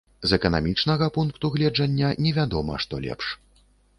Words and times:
З 0.29 0.37
эканамічнага 0.39 1.09
пункту 1.17 1.51
гледжання 1.57 2.09
невядома, 2.27 2.79
што 2.87 3.03
лепш. 3.07 3.31